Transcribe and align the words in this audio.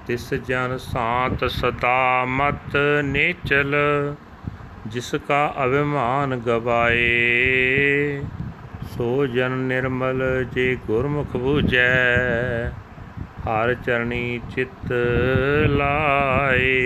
ਤਿਸ 0.08 0.34
ਜਨ 0.34 0.78
ਸਾਤ 0.78 1.46
ਸਦਾ 1.46 2.26
ਮਤ 2.26 2.78
ਨੇਚਲ, 3.04 3.76
ਜਿਸ 4.88 5.16
ਕਾ 5.28 5.54
ਅਭਿਮਾਨ 5.66 6.36
ਗਵਾਏ। 6.36 7.02
ਸੋ 8.98 9.26
ਜਨ 9.26 9.52
ਨਿਰਮਲ 9.52 10.46
ਜੇ 10.54 10.78
ਗੁਰਮੁਖ 10.88 11.38
ਬੂਝੈ 11.38 12.70
ਹਰ 13.48 13.74
ਚਰਣੀ 13.74 14.40
ਚਿਤ 14.56 14.92
ਲਾਏ। 15.68 16.80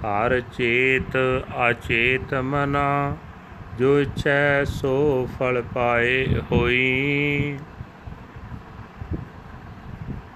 ਹਰ 0.00 0.40
ਚੇਤ 0.40 1.16
ਅਚੇਤ 1.70 2.34
ਮਨਾ, 2.34 3.16
ਜੋ 3.78 4.00
ਇਛੈ 4.00 4.64
ਸੋ 4.64 5.28
ਫਲ 5.38 5.62
ਪਾਏ 5.74 6.26
ਹੋਈ। 6.52 7.58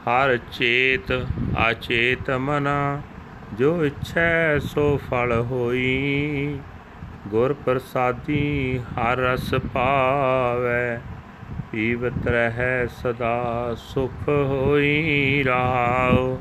ਹਰ 0.04 0.36
ਚੇਤ 0.36 1.12
ਅਚੇਤ 1.70 2.30
ਮਨਾ, 2.30 3.02
ਜੋ 3.58 3.84
ਇਛੈ 3.84 4.58
ਸੋ 4.58 5.00
ਫਲ 5.10 5.32
ਹੋਈ। 5.50 6.58
ਗੁਰ 7.28 7.52
ਪ੍ਰਸਾਦੀ 7.52 8.78
ਹਰ 8.78 9.16
ਰਸ 9.16 9.54
ਪਾਵੈ। 9.74 11.00
ਪੀਵਤ 11.76 12.26
ਰਹਿ 12.26 12.86
ਸਦਾ, 12.88 13.74
ਸੁਖ 13.78 14.28
ਹੋਈ 14.28 15.44
ਰਾਉ 15.46 16.38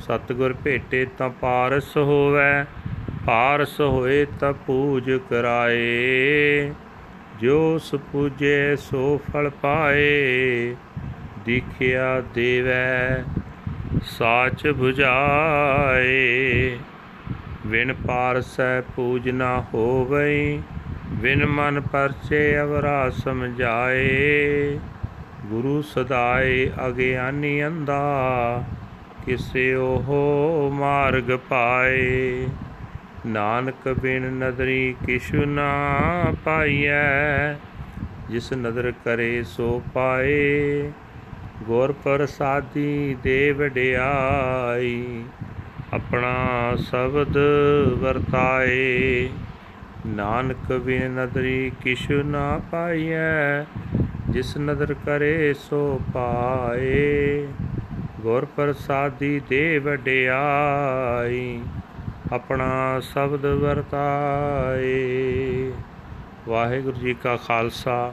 ਸਤਗੁਰ 0.00 0.54
ਭੇਟੇ 0.64 1.06
ਤਾਂ 1.18 1.30
ਪਾਰਸ 1.30 1.96
ਹੋਵੇ, 1.96 2.64
ਪਾਰਸ 3.26 3.80
ਹੋਏ 3.80 4.26
ਤਾਂ 4.40 4.52
ਪੂਜ 4.52 5.10
ਕਰਾਏ। 5.30 6.72
ਜੋ 7.40 7.78
ਸੁਪੂਜੇ 7.78 8.76
ਸੋ 8.76 9.20
ਫਲ 9.32 9.50
ਪਾਏ, 9.50 10.76
ਦਿਖਿਆ 11.46 12.22
ਦੇਵੈ, 12.34 13.24
ਸਾਚ 14.04 14.66
부ਝਾਏ 14.66 16.14
ਵਿਨ 17.66 17.94
ਪਾਰਸੈ 18.06 18.80
ਪੂਜ 18.80 19.30
ਨਾ 19.30 19.64
ਹੋਵਈ 19.74 20.60
ਵਿਨ 21.12 21.46
ਮਨ 21.46 21.80
ਪਰਚੇ 21.80 22.60
ਅਵਰਾ 22.60 23.10
ਸਮਝਾਏ, 23.10 24.78
ਗੁਰੂ 25.46 25.82
ਸਦਾਏ 25.82 26.70
ਅਗਿਆਨੀ 26.86 27.66
ਅੰਦਾ 27.66 28.64
ਕਿਸੇ 29.26 29.74
ਉਹ 29.74 30.70
ਮਾਰਗ 30.74 31.38
ਪਾਏ। 31.48 32.46
ਨਾਨਕ 33.26 33.88
ਬਿਨ 33.88 34.22
ਨਦਰੀ 34.22 34.94
ਕਿਛੁ 35.06 35.44
ਨਾ 35.44 36.00
ਪਾਈਐ, 36.44 37.52
ਜਿਸ 38.30 38.52
ਨਦਰ 38.52 38.92
ਕਰੇ 39.04 39.42
ਸੋ 39.42 39.82
ਪਾਏ। 39.94 40.92
ਗੁਰ 41.62 41.92
ਪ੍ਰਸਾਦੀ 41.92 43.16
ਦੇ 43.22 43.52
ਵਡਿਆਈ 43.52 45.24
ਆਪਣਾ 45.92 46.36
ਸ਼ਬਦ 46.76 47.38
ਵਰਤਾਏ। 47.98 49.28
ਨਾਨਕ 50.06 50.72
ਬਿਨ 50.72 51.10
ਨਦਰੀ 51.10 51.72
ਕਿਛੁ 51.82 52.22
ਨਾ 52.22 52.60
ਪਾਈਐ, 52.70 53.64
ਜਿਸ 54.30 54.56
ਨਦਰ 54.56 54.94
ਕਰੇ 54.94 55.54
ਸੋ 55.54 56.00
ਪਾਏ। 56.14 57.48
ਗੁਰ 58.20 58.44
ਪ੍ਰਸਾਦੀ 58.44 59.40
ਦੇ 59.48 59.78
ਵਡਿਆਈ 59.78 61.62
ਆਪਣਾ 62.32 63.00
ਸ਼ਬਦ 63.00 63.46
ਵਰਤਾਏ। 63.46 65.72
ਵਾਹਿਗੁਰੂ 66.48 66.96
ਜੀ 66.96 67.14
ਕਾ 67.14 67.36
ਖਾਲਸਾ, 67.36 68.12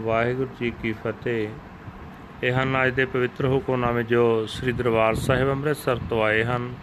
ਵਾਹਿਗੁਰੂ 0.00 0.48
ਜੀ 0.60 0.70
ਕੀ 0.70 0.92
ਫਤਿਹ। 0.92 1.48
ਇਹ 2.42 2.52
ਹਨ 2.52 2.86
ਅੱਜ 2.86 2.94
ਦੇ 2.94 3.04
ਪਵਿੱਤਰ 3.04 3.46
ਹੁਕਮਨਾਮੇ 3.46 4.02
ਜੋ 4.02 4.46
ਸ੍ਰੀ 4.46 4.72
ਦਰਬਾਰ 4.72 5.14
ਸਾਹਿਬ 5.14 5.50
ਅੰਮ੍ਰਿਤਸਰ 5.50 5.98
ਤੋਂ 6.10 6.24
ਆਏ 6.24 6.44
ਹਨ। 6.44 6.74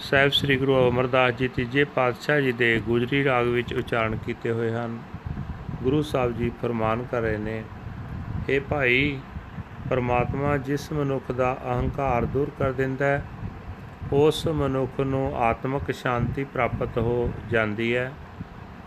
ਸਾਹਿਬ 0.00 0.30
ਸ੍ਰੀ 0.30 0.56
ਗੁਰੂ 0.56 0.88
ਅਮਰਦਾਸ 0.88 1.34
ਜੀ 1.34 1.48
ਤੀਜੇ 1.48 1.84
ਪਾਤਸ਼ਾਹ 1.84 2.40
ਜੀ 2.40 2.52
ਦੇ 2.52 2.80
ਗੁਜਰੀ 2.80 3.24
ਰਾਗ 3.24 3.46
ਵਿੱਚ 3.46 3.74
ਉਚਾਰਨ 3.74 4.16
ਕੀਤੇ 4.16 4.50
ਹੋਏ 4.50 4.70
ਹਨ। 4.72 4.98
ਗੁਰੂ 5.82 6.02
ਸਾਹਿਬ 6.02 6.36
ਜੀ 6.36 6.50
ਫਰਮਾਨ 6.62 7.02
ਕਰ 7.10 7.20
ਰਹੇ 7.20 7.38
ਨੇ 7.38 7.62
ਇਹ 8.48 8.60
ਭਾਈ, 8.60 9.18
ਪਰਮਾਤਮਾ 9.90 10.56
ਜਿਸ 10.56 10.92
ਮਨੁੱਖ 10.92 11.32
ਦਾ 11.32 11.56
ਅਹੰਕਾਰ 11.64 12.24
ਦੂਰ 12.24 12.50
ਕਰ 12.58 12.72
ਦਿੰਦਾ 12.72 13.06
ਹੈ, 13.06 13.24
ਉਸ 14.12 14.46
ਮਨੁੱਖ 14.46 15.00
ਨੂੰ 15.00 15.36
ਆਤਮਿਕ 15.36 15.90
ਸ਼ਾਂਤੀ 15.94 16.44
ਪ੍ਰਾਪਤ 16.44 16.98
ਹੋ 16.98 17.32
ਜਾਂਦੀ 17.50 17.96
ਹੈ। 17.96 18.12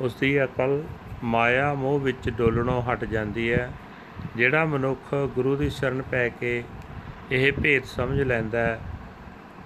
ਉਸ 0.02 0.16
ਦੀ 0.16 0.44
ਅਕਲ 0.44 0.84
ਮਾਇਆ 1.24 1.74
ਮੋਹ 1.74 2.00
ਵਿੱਚ 2.00 2.30
ਡੋਲਣੋਂ 2.30 2.82
ਹਟ 2.82 3.06
ਜਾਂਦੀ 3.06 3.52
ਹੈ। 3.52 3.72
ਜਿਹੜਾ 4.36 4.66
ਮਨੁੱਖ 4.66 5.14
ਗੁਰੂ 5.36 5.56
ਦੀ 5.56 5.70
ਸ਼ਰਨ 5.70 6.02
ਪੈ 6.02 6.30
ਕੇ 6.30 6.64
ਇਹ 7.32 7.52
ਭੇਦ 7.52 7.84
ਸਮਝ 7.84 8.22
ਲੈਂਦਾ 8.22 8.60
ਹੈ 8.60 8.80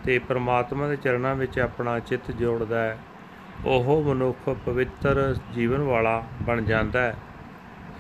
ਤੇ 0.07 0.19
ਪ੍ਰਮਾਤਮਾ 0.19 0.88
ਦੇ 0.88 0.95
ਚਰਨਾਂ 0.95 1.35
ਵਿੱਚ 1.35 1.59
ਆਪਣਾ 1.59 2.00
ਚਿੱਤ 2.00 2.31
ਜੋੜਦਾ 2.31 2.81
ਹੈ। 2.81 2.97
ਉਹ 3.66 4.03
ਮਨੁੱਖ 4.03 4.56
ਪਵਿੱਤਰ 4.66 5.35
ਜੀਵਨ 5.53 5.78
ਵਾਲਾ 5.78 6.23
ਬਣ 6.44 6.62
ਜਾਂਦਾ 6.62 7.01
ਹੈ। 7.01 7.16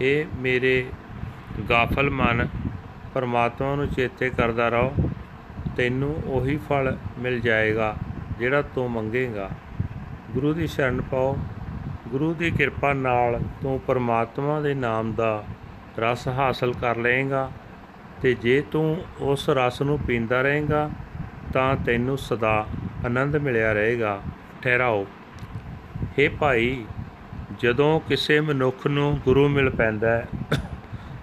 ਇਹ 0.01 0.25
ਮੇਰੇ 0.39 0.85
ਗਾਫਲ 1.69 2.09
ਮਨ, 2.09 2.47
ਪਰਮਾਤਮਾ 3.13 3.75
ਨੂੰ 3.75 3.87
ਚੇਤੇ 3.87 4.29
ਕਰਦਾ 4.29 4.69
ਰਹੋ। 4.69 4.93
ਤੈਨੂੰ 5.77 6.15
ਉਹੀ 6.25 6.57
ਫਲ 6.57 6.97
ਮਿਲ 7.19 7.39
ਜਾਏਗਾ 7.39 7.95
ਜਿਹੜਾ 8.39 8.61
ਤੂੰ 8.61 8.91
ਮੰਗੇਗਾ। 8.91 9.49
ਗੁਰੂ 10.31 10.53
ਦੀ 10.53 10.67
ਸ਼ਰਨ 10.67 11.01
ਪਾਓ। 11.01 11.37
ਗੁਰੂ 12.07 12.33
ਦੀ 12.33 12.51
ਕਿਰਪਾ 12.51 12.93
ਨਾਲ 12.93 13.39
ਤੂੰ 13.61 13.79
ਪਰਮਾਤਮਾ 13.79 14.61
ਦੇ 14.61 14.73
ਨਾਮ 14.73 15.13
ਦਾ 15.13 15.43
ਰਸ 15.99 16.27
ਹਾਸਲ 16.27 16.73
ਕਰ 16.73 16.97
ਲਏਗਾ 16.97 17.51
ਤੇ 18.21 18.33
ਜੇ 18.33 18.63
ਤੂੰ 18.71 19.05
ਉਸ 19.19 19.49
ਰਸ 19.49 19.81
ਨੂੰ 19.81 19.99
ਪੀਂਦਾ 19.99 20.41
ਰਹੇਗਾ 20.41 20.89
ਤਾਂ 21.53 21.75
ਤੈਨੂੰ 21.75 22.17
ਸਦਾ 22.17 22.67
ਆਨੰਦ 23.05 23.35
ਮਿਲਿਆ 23.35 23.73
ਰਹੇਗਾ। 23.73 24.21
ਠਹਿਰਾਓ। 24.61 25.07
हे 26.03 26.31
ਭਾਈ, 26.39 26.85
ਜਦੋਂ 27.59 27.99
ਕਿਸੇ 27.99 28.39
ਮਨੁੱਖ 28.39 28.87
ਨੂੰ 28.87 29.19
ਗੁਰੂ 29.25 29.49
ਮਿਲ 29.49 29.69
ਪੈਂਦਾ 29.69 30.11
ਹੈ, 30.11 30.27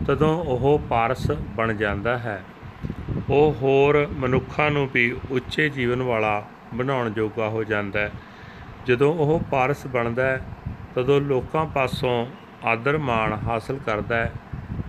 ਤਦੋਂ 0.07 0.45
ਉਹ 0.45 0.83
ਪਾਰਸ 0.91 1.31
ਬਣ 1.31 1.73
ਜਾਂਦਾ 1.73 2.19
ਹੈ। 2.19 2.45
ਉਹ 3.31 3.57
ਹੋਰ 3.63 4.09
ਮਨੁੱਖਾਂ 4.17 4.71
ਨੂੰ 4.71 4.89
ਵੀ 4.95 5.17
ਉੱਚੇ 5.31 5.69
ਜੀਵਨ 5.69 6.03
ਵਾਲਾ 6.03 6.45
ਬਣਾਉਣ 6.75 7.11
ਜੋਗਾ 7.11 7.49
ਹੋ 7.49 7.65
ਜਾਂਦਾ 7.65 8.01
ਹੈ। 8.01 8.11
ਜਦੋਂ 8.87 9.15
ਉਹ 9.15 9.43
ਪਾਰਸ 9.51 9.87
ਬਣਦਾ 9.87 10.27
ਹੈ, 10.27 10.41
ਤਦੋਂ 10.95 11.21
ਲੋਕਾਂ 11.21 11.67
ਪਾਸੋਂ 11.67 12.27
ਆਦਰ 12.65 12.99
ਮਾਣ 12.99 13.33
ਹਾਸਲ 13.33 13.79
ਕਰਦਾ 13.87 14.17
ਹੈ। 14.17 14.33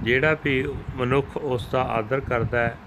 ਜਿਹੜਾ 0.02 0.36
ਵੀ 0.44 0.66
ਮਨੁੱਖ 0.96 1.38
ਉਸ 1.38 1.68
ਦਾ 1.72 1.84
ਆਦਰ 1.84 2.20
ਕਰਦਾ 2.20 2.60
ਹੈ 2.60 2.78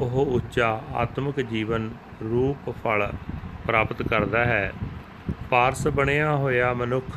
ਉਹ 0.00 0.24
ਉੱਚਾ 0.26 0.68
ਆਤਮਿਕ 0.94 1.40
ਜੀਵਨ, 1.40 1.90
ਰੂਪ, 2.22 2.70
ਫਲ 2.84 3.12
ਪ੍ਰਾਪਤ 3.66 4.02
ਕਰਦਾ 4.02 4.44
ਹੈ। 4.44 4.72
ਪਾਰਸ 5.50 5.86
ਬਣਿਆ 5.88 6.34
ਹੋਇਆ 6.36 6.72
ਮਨੁੱਖ 6.74 7.16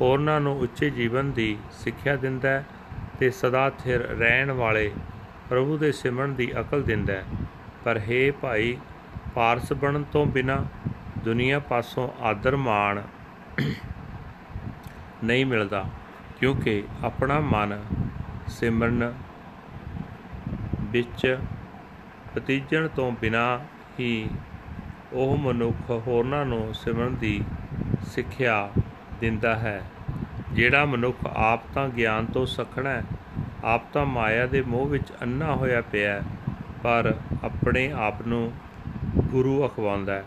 ਹੋਰਨਾਂ 0.00 0.40
ਨੂੰ 0.40 0.58
ਉੱਚੇ 0.60 0.90
ਜੀਵਨ 0.90 1.30
ਦੀ 1.32 1.56
ਸਿੱਖਿਆ 1.72 2.16
ਦਿੰਦਾ 2.16 2.48
ਹੈ 2.48 2.64
ਤੇ 3.18 3.30
ਸਦਾ 3.30 3.68
ਥਿਰ 3.70 4.00
ਰਹਿਣ 4.18 4.50
ਵਾਲੇ 4.50 4.90
ਪ੍ਰਭੂ 5.48 5.76
ਦੇ 5.78 5.92
ਸਿਮਰਨ 5.92 6.34
ਦੀ 6.34 6.50
ਅਕਲ 6.60 6.82
ਦਿੰਦਾ 6.82 7.12
ਹੈ। 7.12 7.24
ਪਰ 7.84 8.00
हे 8.08 8.32
ਭਾਈ, 8.40 8.76
ਪਾਰਸ 9.34 9.72
ਬਣਨ 9.72 10.04
ਤੋਂ 10.12 10.26
ਬਿਨਾ 10.26 10.64
ਦੁਨੀਆ 11.18 11.58
ਪਾਸੋਂ 11.58 12.08
ਆਦਰ 12.22 12.56
ਮਾਣ 12.56 13.02
ਨਹੀਂ 15.24 15.46
ਮਿਲਦਾ, 15.46 15.84
ਕਿਉਂਕਿ 16.40 16.82
ਆਪਣਾ 17.04 17.40
ਮਨ 17.40 17.80
ਸਿਮਰਨ 18.48 19.12
ਵਿੱਚ 20.80 21.38
ਪਤੀਜਣ 22.34 22.88
ਤੋਂ 22.88 23.12
ਬਿਨਾ 23.12 23.60
ਹੀ 24.00 24.28
ਉਹ 25.12 25.36
ਮਨੁੱਖ 25.36 25.90
ਹੋਰਨਾਂ 25.90 26.44
ਨੂੰ 26.46 26.74
ਸਿਮਰਨ 26.74 27.14
ਦੀ 27.14 27.44
ਸਿੱਖਿਆ 28.06 28.70
ਦਿੰਦਾ 29.20 29.56
ਹੈ। 29.56 29.82
ਜਿਹੜਾ 30.52 30.84
ਮਨੁੱਖ 30.84 31.18
ਆਪ 31.26 31.60
ਤਾਂ 31.74 31.88
ਗਿਆਨ 31.88 32.26
ਤੋਂ 32.26 32.46
ਸਖਣਾ 32.46 32.90
ਹੈ, 32.90 33.02
ਆਪ 33.64 33.92
ਤਾਂ 33.92 34.06
ਮਾਇਆ 34.06 34.46
ਦੇ 34.46 34.62
ਮੋਹ 34.62 34.86
ਵਿੱਚ 34.86 35.12
ਅੰਨਾ 35.22 35.54
ਹੋਇਆ 35.54 35.80
ਪਿਆ 35.80 36.22
ਪਰ 36.82 37.14
ਆਪਣੇ 37.44 37.92
ਆਪ 37.92 38.26
ਨੂੰ 38.26 38.52
ਗੁਰੂ 39.16 39.66
ਅਖਵਾਉਂਦਾ 39.66 40.14
ਹੈ। 40.14 40.24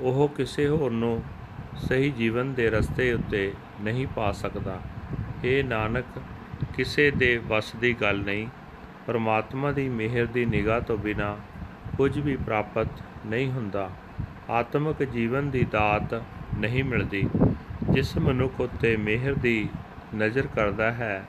ਉਹ 0.00 0.28
ਕਿਸੇ 0.28 0.68
ਹੋਰ 0.68 0.90
ਨੂੰ 0.90 1.22
ਸਹੀ 1.76 2.10
ਜੀਵਨ 2.10 2.54
ਦੇ 2.54 2.70
ਰਸਤੇ 2.70 3.12
ਉੱਤੇ 3.12 3.52
ਨਹੀਂ 3.80 4.06
ਪਾ 4.06 4.32
ਸਕਦਾ। 4.32 4.80
ਇਹ 5.44 5.64
ਨਾਨਕ, 5.64 6.04
ਕਿਸੇ 6.76 7.10
ਦੇ 7.10 7.36
ਵੱਸ 7.36 7.72
ਦੀ 7.72 7.94
ਗੱਲ 7.94 8.18
ਨਹੀਂ। 8.18 8.46
ਪਰਮਾਤਮਾ 9.06 9.72
ਦੀ 9.72 9.88
ਮਿਹਰ 9.88 10.26
ਦੀ 10.26 10.44
ਨਿਗਾਹ 10.44 10.80
ਤੋਂ 10.80 10.98
ਬਿਨਾ 10.98 11.36
ਕੁਝ 11.96 12.18
ਵੀ 12.18 12.36
ਪ੍ਰਾਪਤ 12.36 12.86
ਨਹੀਂ 13.26 13.50
ਹੁੰਦਾ। 13.50 13.90
ਆਤਮਿਕ 14.50 15.02
ਜੀਵਨ 15.04 15.50
ਦੀ 15.50 15.64
ਦਾਤ 15.64 16.14
ਨਹੀਂ 16.58 16.84
ਮਿਲਦੀ 16.84 17.28
ਜਿਸ 17.90 18.16
ਮਨੁੱਖ 18.16 18.60
ਉੱਤੇ 18.60 18.96
ਮਿਹਰ 18.96 19.34
ਦੀ 19.34 19.68
ਨਜ਼ਰ 20.16 20.46
ਕਰਦਾ 20.46 20.92
ਹੈ 20.92 21.24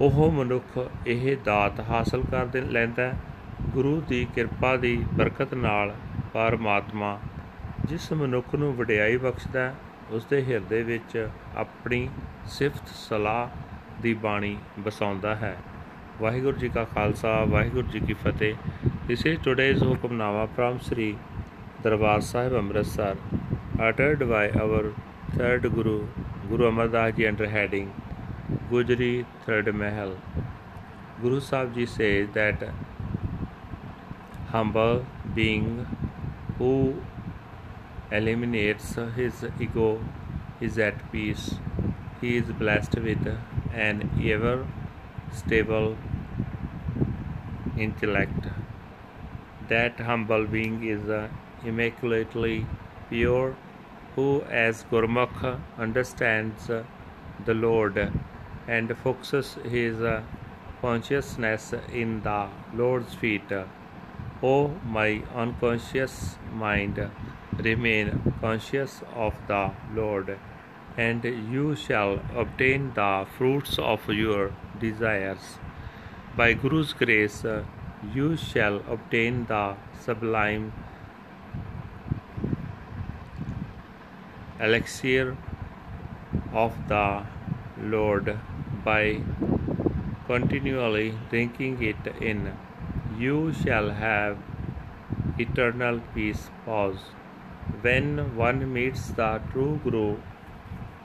ਉਹ 0.00 0.32
ਮਨੁੱਖ 0.32 0.90
ਇਹ 1.06 1.36
ਦਾਤ 1.44 1.80
ਹਾਸਲ 1.80 2.22
ਕਰ 2.30 2.46
ਲੈਂਦਾ 2.54 3.02
ਹੈ। 3.02 3.14
ਗੁਰੂ 3.70 4.00
ਦੀ 4.00 4.26
ਕਿਰਪਾ 4.34 4.76
ਦੀ 4.76 4.96
ਬਰਕਤ 5.14 5.54
ਨਾਲ 5.54 5.94
ਪਰਮਾਤਮਾ 6.32 7.18
ਜਿਸ 7.84 8.12
ਮਨੁੱਖ 8.12 8.54
ਨੂੰ 8.54 8.74
ਵਡਿਆਈ 8.76 9.16
ਬਖਸ਼ਦਾ 9.16 9.60
ਹੈ, 9.60 9.74
ਉਸ 10.10 10.24
ਦੇ 10.24 10.44
ਹਿਰਦੇ 10.44 10.82
ਵਿੱਚ 10.82 11.28
ਆਪਣੀ 11.56 12.08
ਸਿਫਤ 12.46 12.88
ਸਲਾਹ 12.88 13.48
ਦੀ 14.02 14.14
ਬਾਣੀ 14.14 14.56
ਵਸਾਉਂਦਾ 14.80 15.34
ਹੈ। 15.34 15.56
ਵਾਹਿਗੁਰੂ 16.20 16.56
ਜੀ 16.58 16.68
ਕਾ 16.74 16.84
ਖਾਲਸਾ 16.94 17.28
ਵਾਹਿਗੁਰੂ 17.50 17.86
ਜੀ 17.92 18.00
ਕੀ 18.00 18.14
ਫਤਿਹ 18.24 18.54
This 19.08 19.22
is 19.28 19.38
today's 19.46 19.82
hukamnama 19.84 20.44
from 20.56 20.76
Sri 20.88 21.06
Darbar 21.86 22.18
Sahib 22.26 22.54
Amritsar 22.58 23.14
uttered 23.86 24.22
by 24.32 24.42
our 24.64 24.82
third 25.38 25.66
Guru 25.74 25.94
Guru 26.50 26.66
Amar 26.68 26.86
Das 26.92 27.16
Ji 27.16 27.26
under 27.30 27.48
heading 27.54 27.88
Gujri 28.70 29.10
Third 29.46 29.70
Mahal 29.80 30.14
Guru 31.24 31.40
Sahib 31.48 31.74
Ji 31.78 31.86
says 31.96 32.30
that 32.38 32.62
humble 34.54 35.04
being 35.40 35.68
who 36.60 36.72
eliminates 38.20 38.94
his 39.18 39.44
ego 39.68 39.90
is 40.68 40.80
at 40.88 41.04
peace. 41.12 41.44
He 42.22 42.32
is 42.44 42.56
blessed 42.64 42.98
with 43.10 43.28
an 43.88 44.08
ever 44.36 44.56
stable 45.32 45.96
intellect. 47.76 48.46
That 49.68 49.98
humble 50.00 50.46
being 50.46 50.84
is 50.84 51.08
uh, 51.08 51.28
immaculately 51.64 52.66
pure, 53.08 53.56
who, 54.14 54.42
as 54.42 54.84
Gurmukh, 54.90 55.58
understands 55.78 56.70
uh, 56.70 56.84
the 57.44 57.54
Lord 57.54 58.12
and 58.68 58.96
focuses 58.98 59.56
his 59.64 60.00
uh, 60.00 60.22
consciousness 60.80 61.74
in 61.92 62.22
the 62.22 62.48
Lord's 62.74 63.14
feet. 63.14 63.50
O 64.42 64.68
my 64.84 65.22
unconscious 65.34 66.36
mind, 66.52 67.10
remain 67.58 68.34
conscious 68.40 69.02
of 69.14 69.34
the 69.46 69.70
Lord, 69.94 70.38
and 70.96 71.24
you 71.24 71.74
shall 71.74 72.20
obtain 72.36 72.92
the 72.94 73.26
fruits 73.36 73.78
of 73.78 74.08
your 74.08 74.52
desires. 74.78 75.58
By 76.36 76.54
Guru's 76.54 76.92
grace, 76.92 77.44
you 78.14 78.36
shall 78.36 78.76
obtain 78.88 79.46
the 79.46 79.76
sublime 80.00 80.72
elixir 84.60 85.36
of 86.52 86.76
the 86.88 87.24
Lord 87.82 88.38
by 88.84 89.20
continually 90.26 91.14
drinking 91.30 91.82
it 91.82 92.06
in. 92.20 92.52
You 93.18 93.52
shall 93.52 93.90
have 93.90 94.38
eternal 95.38 96.00
peace. 96.14 96.50
Pause. 96.64 97.00
When 97.80 98.36
one 98.36 98.72
meets 98.72 99.08
the 99.08 99.40
true 99.50 99.80
Guru, 99.82 100.16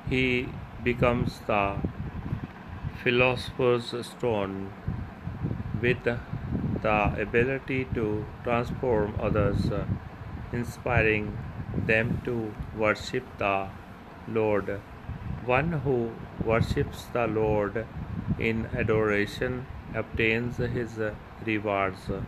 he 0.09 0.49
becomes 0.83 1.39
the 1.47 1.75
philosopher's 3.03 3.93
stone 4.05 4.71
with 5.81 6.03
the 6.03 6.19
ability 7.21 7.85
to 7.93 8.25
transform 8.43 9.15
others, 9.21 9.69
inspiring 10.51 11.37
them 11.85 12.21
to 12.25 12.53
worship 12.75 13.23
the 13.37 13.67
Lord. 14.27 14.81
One 15.45 15.71
who 15.71 16.11
worships 16.43 17.05
the 17.13 17.27
Lord 17.27 17.85
in 18.39 18.67
adoration 18.75 19.67
obtains 19.93 20.57
his 20.57 20.99
rewards. 21.45 22.09